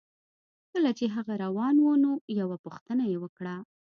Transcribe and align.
کله 0.71 0.91
چې 0.99 1.05
هغه 1.15 1.33
روان 1.43 1.75
و 1.79 1.85
نو 2.03 2.11
یوه 2.39 2.57
پوښتنه 2.65 3.03
یې 3.11 3.17
وکړه 3.23 3.55